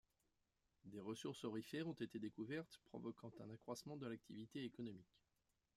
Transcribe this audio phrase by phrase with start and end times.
[0.85, 5.15] Des ressources aurifères ont été découvertes provoquant un accroissement de l'activité économique.